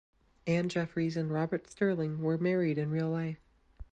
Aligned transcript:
Anne 0.47 0.67
Jeffreys 0.67 1.15
and 1.15 1.29
Robert 1.29 1.69
Sterling 1.69 2.23
were 2.23 2.39
married 2.39 2.79
in 2.79 2.89
real 2.89 3.09
life. 3.11 3.37